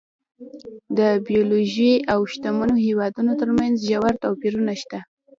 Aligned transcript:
د 0.97 0.99
بېوزلو 1.25 1.91
او 2.13 2.19
شتمنو 2.31 2.75
هېوادونو 2.85 3.31
ترمنځ 3.41 3.73
ژور 3.89 4.13
توپیرونه 4.23 4.73
شته. 4.81 4.99